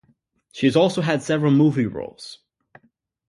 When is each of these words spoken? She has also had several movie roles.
She 0.51 0.65
has 0.65 0.75
also 0.75 1.01
had 1.03 1.21
several 1.21 1.51
movie 1.51 1.85
roles. 1.85 2.39